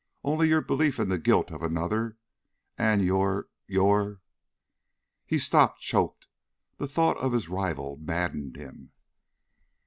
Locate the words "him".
8.55-8.93